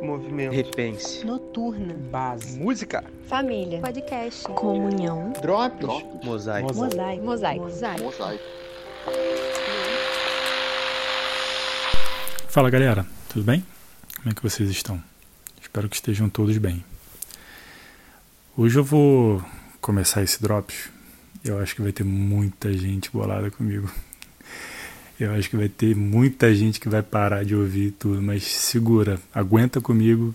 [0.00, 0.52] Movimento.
[0.52, 1.24] Repense.
[1.24, 1.94] Noturna.
[2.10, 2.58] Base.
[2.58, 3.04] Música.
[3.26, 3.80] Família.
[3.80, 4.44] Podcast.
[4.44, 5.32] Comunhão.
[5.42, 5.86] Drops.
[6.24, 6.74] Mosaico.
[6.74, 7.24] Mosaico.
[7.24, 7.64] Mosaico.
[8.04, 8.44] Mosaico.
[12.48, 13.64] Fala galera, tudo bem?
[14.16, 15.00] Como é que vocês estão?
[15.60, 16.84] Espero que estejam todos bem.
[18.56, 19.42] Hoje eu vou
[19.80, 20.90] começar esse Drops.
[21.44, 23.90] Eu acho que vai ter muita gente bolada comigo.
[25.20, 29.20] Eu acho que vai ter muita gente que vai parar de ouvir tudo, mas segura,
[29.34, 30.34] aguenta comigo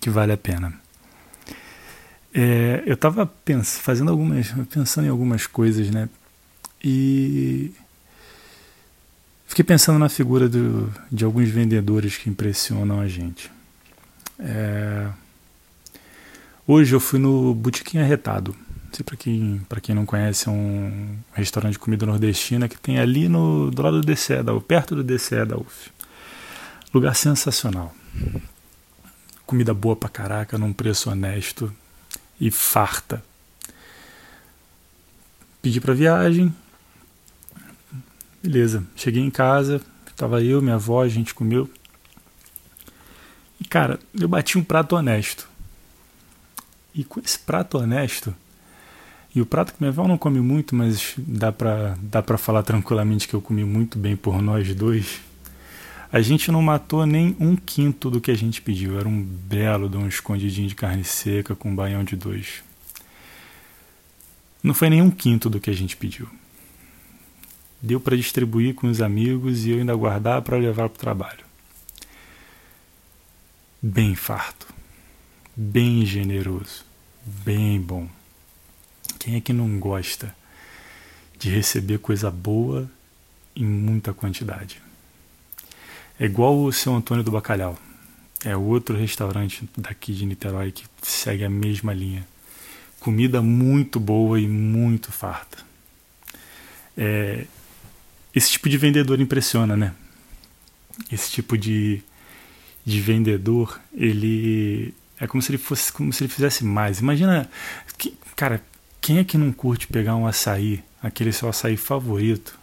[0.00, 0.74] que vale a pena.
[2.34, 3.32] É, eu estava
[3.64, 6.08] fazendo algumas, pensando em algumas coisas, né?
[6.82, 7.72] E
[9.46, 13.52] fiquei pensando na figura do, de alguns vendedores que impressionam a gente.
[14.36, 15.06] É,
[16.66, 18.56] hoje eu fui no Botequim Arretado
[19.04, 23.28] para quem, para quem não conhece, é um restaurante de comida nordestina que tem ali
[23.28, 25.90] no, do lado do DCE da perto do DCE da UF.
[26.92, 27.94] Lugar sensacional.
[29.46, 31.72] Comida boa pra caraca, num preço honesto
[32.40, 33.22] e farta.
[35.62, 36.54] Pedi pra viagem.
[38.42, 39.80] Beleza, cheguei em casa,
[40.16, 41.70] tava eu, minha avó, a gente comeu.
[43.60, 45.48] E cara, eu bati um prato honesto.
[46.94, 48.34] E com esse prato honesto,
[49.34, 52.62] e o prato que minha avó não come muito, mas dá pra, dá pra falar
[52.64, 55.20] tranquilamente que eu comi muito bem por nós dois.
[56.12, 58.98] A gente não matou nem um quinto do que a gente pediu.
[58.98, 62.64] Era um belo de um escondidinho de carne seca com um baião de dois.
[64.60, 66.28] Não foi nem um quinto do que a gente pediu.
[67.80, 71.44] Deu para distribuir com os amigos e eu ainda guardar para levar para o trabalho.
[73.80, 74.66] Bem farto,
[75.56, 76.84] bem generoso,
[77.24, 78.06] bem bom.
[79.20, 80.34] Quem é que não gosta
[81.38, 82.90] de receber coisa boa
[83.54, 84.80] em muita quantidade?
[86.18, 87.78] É igual o seu Antônio do Bacalhau.
[88.42, 92.26] É outro restaurante daqui de Niterói que segue a mesma linha.
[92.98, 95.58] Comida muito boa e muito farta.
[96.96, 97.44] É,
[98.34, 99.94] esse tipo de vendedor impressiona, né?
[101.12, 102.02] Esse tipo de,
[102.86, 107.00] de vendedor, ele é como se ele fosse, como se ele fizesse mais.
[107.00, 107.50] Imagina,
[107.98, 108.64] que, cara,
[109.00, 112.58] quem é que não curte pegar um açaí, aquele seu açaí favorito,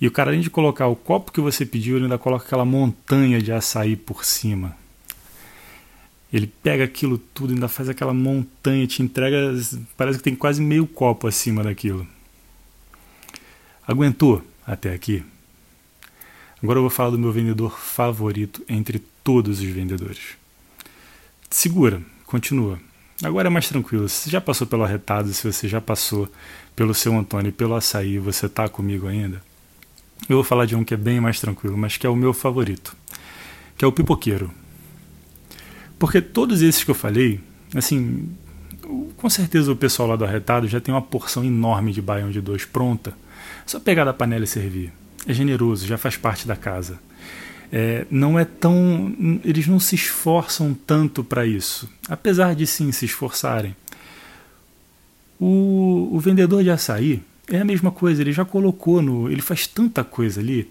[0.00, 2.64] e o cara, além de colocar o copo que você pediu, ele ainda coloca aquela
[2.64, 4.76] montanha de açaí por cima.
[6.32, 9.52] Ele pega aquilo tudo, ainda faz aquela montanha, te entrega,
[9.96, 12.04] parece que tem quase meio copo acima daquilo.
[13.86, 15.22] Aguentou até aqui?
[16.60, 20.36] Agora eu vou falar do meu vendedor favorito entre todos os vendedores.
[21.48, 22.80] Segura, continua.
[23.22, 24.08] Agora é mais tranquilo.
[24.08, 26.28] Se você já passou pelo arretado, se você já passou
[26.74, 29.40] pelo seu Antônio e pelo açaí, você tá comigo ainda?
[30.28, 32.32] Eu vou falar de um que é bem mais tranquilo, mas que é o meu
[32.32, 32.96] favorito,
[33.76, 34.50] que é o pipoqueiro.
[35.98, 37.40] Porque todos esses que eu falei,
[37.74, 38.28] assim,
[39.16, 42.40] com certeza o pessoal lá do arretado já tem uma porção enorme de baião de
[42.40, 43.12] dois pronta.
[43.64, 44.92] Só pegar da panela e servir.
[45.26, 46.98] É generoso, já faz parte da casa
[47.72, 49.40] é, não é tão.
[49.44, 53.74] Eles não se esforçam tanto para isso, apesar de sim se esforçarem.
[55.40, 59.30] O, o vendedor de açaí é a mesma coisa, ele já colocou no.
[59.30, 60.70] Ele faz tanta coisa ali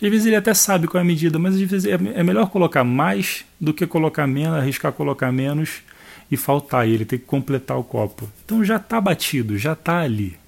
[0.00, 2.22] que às vezes ele até sabe qual é a medida, mas às vezes é, é
[2.22, 5.82] melhor colocar mais do que colocar menos, arriscar colocar menos
[6.30, 8.26] e faltar, ele tem que completar o copo.
[8.42, 10.38] Então já está batido, já está ali.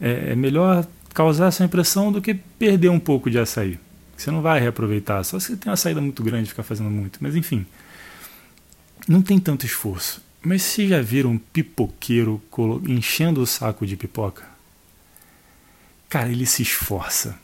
[0.00, 3.78] É, é melhor causar essa impressão do que perder um pouco de açaí.
[4.24, 7.18] Você não vai reaproveitar, só se tem uma saída muito grande ficar fazendo muito.
[7.20, 7.66] Mas enfim,
[9.06, 10.22] não tem tanto esforço.
[10.42, 12.42] Mas se já viram um pipoqueiro
[12.88, 14.42] enchendo o saco de pipoca?
[16.08, 17.38] Cara, ele se esforça.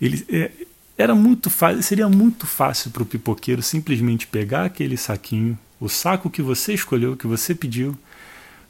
[0.00, 0.50] Ele, é,
[0.98, 6.28] era muito fácil, seria muito fácil para o pipoqueiro simplesmente pegar aquele saquinho, o saco
[6.28, 7.96] que você escolheu, que você pediu,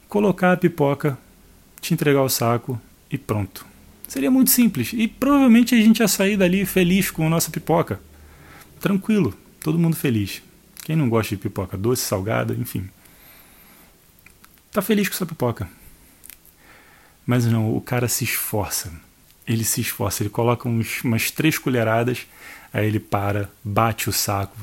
[0.07, 1.17] colocar a pipoca,
[1.81, 2.79] te entregar o saco
[3.09, 3.65] e pronto.
[4.07, 4.93] Seria muito simples.
[4.93, 7.99] E provavelmente a gente ia sair dali feliz com a nossa pipoca.
[8.79, 10.41] Tranquilo, todo mundo feliz.
[10.83, 12.89] Quem não gosta de pipoca doce, salgada, enfim.
[14.71, 15.67] Tá feliz com sua pipoca.
[17.25, 18.93] Mas não, o cara se esforça.
[19.45, 22.25] Ele se esforça, ele coloca uns, umas três colheradas,
[22.71, 24.57] aí ele para, bate o saco,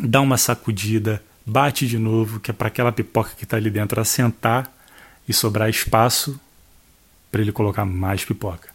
[0.00, 4.00] dá uma sacudida, bate de novo, que é para aquela pipoca que está ali dentro
[4.00, 4.72] assentar
[5.28, 6.40] e sobrar espaço
[7.36, 8.70] para ele colocar mais pipoca.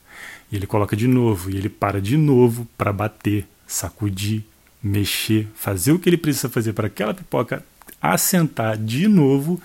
[0.52, 4.44] E ele coloca de novo, e ele para de novo para bater, sacudir,
[4.84, 7.66] mexer, fazer o que ele precisa fazer para aquela pipoca
[8.00, 9.60] assentar de novo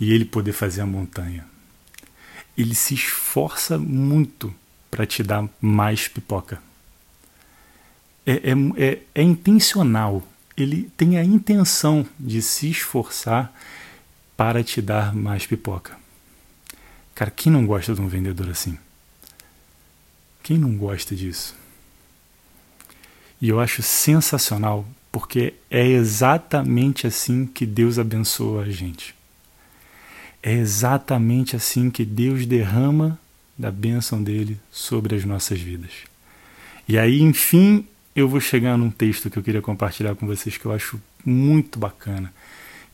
[0.00, 1.44] e ele poder fazer a montanha.
[2.56, 4.54] Ele se esforça muito
[4.90, 6.62] para te dar mais pipoca.
[8.24, 10.26] É, é, é, é intencional.
[10.56, 13.52] ele tem a intenção de se esforçar
[14.34, 16.00] para te dar mais pipoca.
[17.20, 18.78] Cara, quem não gosta de um vendedor assim?
[20.42, 21.54] Quem não gosta disso?
[23.38, 29.14] E eu acho sensacional porque é exatamente assim que Deus abençoa a gente.
[30.42, 33.20] É exatamente assim que Deus derrama
[33.58, 35.92] da bênção dele sobre as nossas vidas.
[36.88, 37.86] E aí, enfim,
[38.16, 41.78] eu vou chegar num texto que eu queria compartilhar com vocês que eu acho muito
[41.78, 42.32] bacana,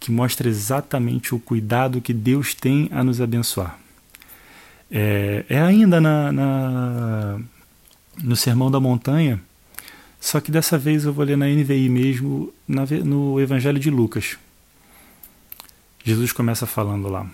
[0.00, 3.85] que mostra exatamente o cuidado que Deus tem a nos abençoar.
[4.90, 7.40] É, é ainda na, na,
[8.22, 9.40] no Sermão da Montanha,
[10.20, 14.38] só que dessa vez eu vou ler na NVI mesmo, na, no Evangelho de Lucas.
[16.04, 17.28] Jesus começa falando lá.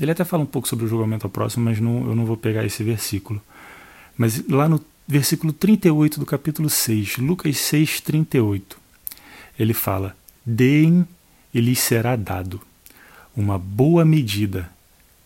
[0.00, 2.36] Ele até fala um pouco sobre o julgamento ao próximo, mas não, eu não vou
[2.36, 3.40] pegar esse versículo.
[4.16, 8.78] Mas lá no versículo 38 do capítulo 6, Lucas 6, 38,
[9.58, 11.06] ele fala: Deem
[11.52, 12.60] e lhes será dado
[13.36, 14.70] uma boa medida,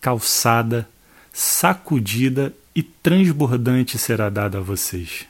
[0.01, 0.87] calçada,
[1.33, 5.25] sacudida e transbordante será dada a vocês.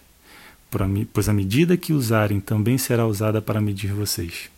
[1.11, 4.49] Pois a medida que usarem também será usada para medir vocês.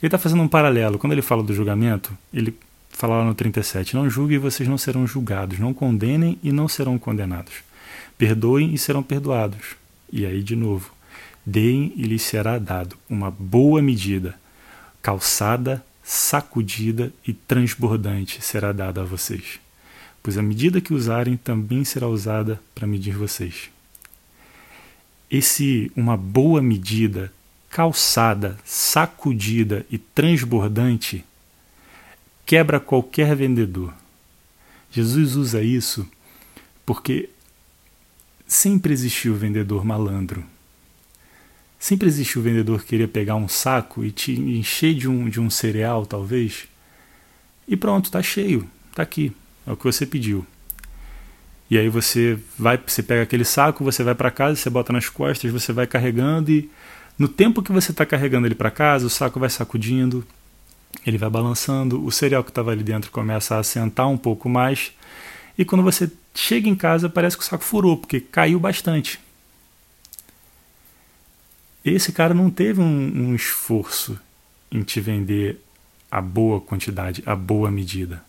[0.00, 0.98] Ele está fazendo um paralelo.
[0.98, 2.54] Quando ele fala do julgamento, ele
[2.90, 6.68] fala lá no 37: Não julguem e vocês não serão julgados, não condenem e não
[6.68, 7.54] serão condenados.
[8.16, 9.76] Perdoem e serão perdoados.
[10.12, 10.92] E aí, de novo:
[11.44, 14.38] Deem e lhes será dado uma boa medida,
[15.02, 19.60] calçada, sacudida e transbordante será dada a vocês.
[20.28, 23.70] Pois a medida que usarem também será usada para medir vocês.
[25.30, 27.32] Esse uma boa medida,
[27.70, 31.24] calçada, sacudida e transbordante
[32.44, 33.94] quebra qualquer vendedor.
[34.92, 36.06] Jesus usa isso
[36.84, 37.30] porque
[38.46, 40.44] sempre existiu o vendedor malandro.
[41.78, 45.40] Sempre existiu o vendedor que queria pegar um saco e te encher de um, de
[45.40, 46.68] um cereal, talvez.
[47.66, 49.32] E pronto, tá cheio, tá aqui,
[49.68, 50.46] é o que você pediu.
[51.70, 55.08] E aí você vai, você pega aquele saco, você vai para casa, você bota nas
[55.10, 56.70] costas, você vai carregando e
[57.18, 60.26] no tempo que você está carregando ele para casa, o saco vai sacudindo,
[61.04, 64.92] ele vai balançando, o cereal que estava ali dentro começa a assentar um pouco mais,
[65.58, 69.20] e quando você chega em casa parece que o saco furou, porque caiu bastante.
[71.84, 74.18] Esse cara não teve um, um esforço
[74.70, 75.60] em te vender
[76.10, 78.27] a boa quantidade, a boa medida.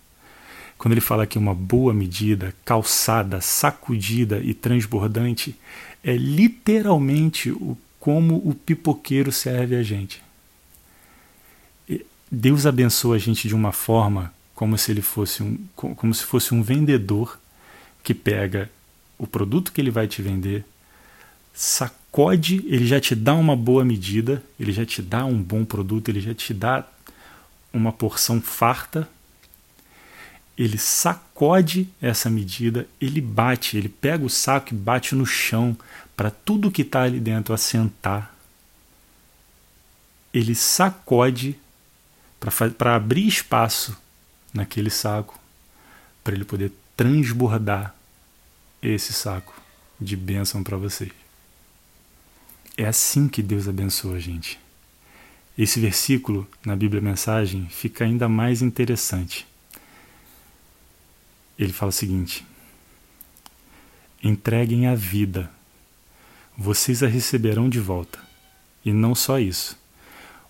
[0.79, 5.55] Quando ele fala que uma boa medida, calçada, sacudida e transbordante,
[6.03, 10.23] é literalmente o como o pipoqueiro serve a gente.
[12.31, 16.53] Deus abençoa a gente de uma forma como se ele fosse um, como se fosse
[16.53, 17.39] um vendedor
[18.03, 18.69] que pega
[19.17, 20.63] o produto que ele vai te vender,
[21.53, 26.09] sacode, ele já te dá uma boa medida, ele já te dá um bom produto,
[26.09, 26.87] ele já te dá
[27.73, 29.07] uma porção farta.
[30.59, 35.77] Ele sacode essa medida, ele bate, ele pega o saco e bate no chão
[36.17, 38.35] para tudo que está ali dentro assentar.
[40.33, 41.57] Ele sacode
[42.77, 43.97] para abrir espaço
[44.53, 45.39] naquele saco,
[46.25, 47.95] para ele poder transbordar
[48.81, 49.55] esse saco
[50.00, 51.12] de bênção para vocês.
[52.75, 54.59] É assim que Deus abençoa a gente.
[55.57, 59.48] Esse versículo na Bíblia Mensagem fica ainda mais interessante.
[61.60, 62.46] Ele fala o seguinte:
[64.24, 65.51] Entreguem a vida,
[66.58, 68.18] vocês a receberão de volta.
[68.84, 69.78] E não só isso,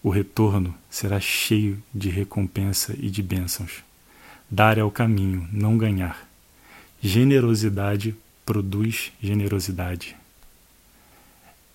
[0.03, 3.83] o retorno será cheio de recompensa e de bênçãos.
[4.49, 6.27] Dar é o caminho, não ganhar.
[7.01, 10.15] Generosidade produz generosidade.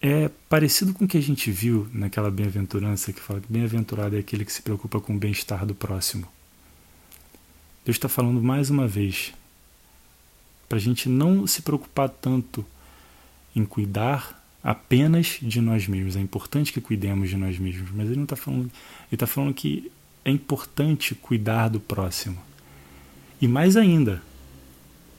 [0.00, 4.18] É parecido com o que a gente viu naquela bem-aventurança que fala que bem-aventurado é
[4.18, 6.28] aquele que se preocupa com o bem-estar do próximo.
[7.84, 9.32] Deus está falando mais uma vez
[10.68, 12.64] para a gente não se preocupar tanto
[13.54, 16.16] em cuidar apenas de nós mesmos.
[16.16, 18.64] É importante que cuidemos de nós mesmos, mas ele não está falando.
[18.64, 18.72] Ele
[19.12, 19.92] está falando que
[20.24, 22.40] é importante cuidar do próximo.
[23.40, 24.22] E mais ainda,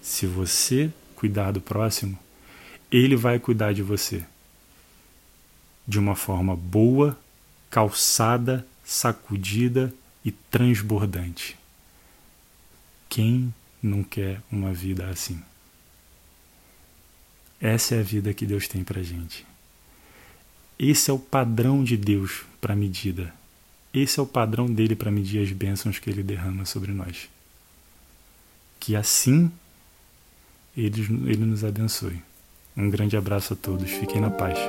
[0.02, 2.18] se você cuidar do próximo,
[2.92, 4.24] ele vai cuidar de você
[5.88, 7.18] de uma forma boa,
[7.70, 9.94] calçada, sacudida
[10.24, 11.56] e transbordante.
[13.10, 15.42] Quem não quer uma vida assim?
[17.60, 19.46] Essa é a vida que Deus tem para gente.
[20.78, 23.34] Esse é o padrão de Deus para medida.
[23.94, 27.30] Esse é o padrão dele para medir as bênçãos que ele derrama sobre nós.
[28.80, 29.50] Que assim
[30.76, 32.22] ele, ele nos abençoe.
[32.76, 33.90] Um grande abraço a todos.
[33.90, 34.60] Fiquem na paz.